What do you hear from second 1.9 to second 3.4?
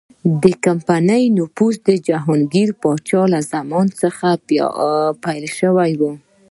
جهانګیر پاچا له